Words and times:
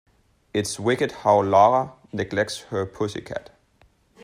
It's 0.51 0.79
wicked 0.79 1.11
how 1.11 1.43
Lara 1.43 1.93
neglects 2.11 2.61
her 2.71 2.87
pussy 2.87 3.21
cat. 3.21 3.51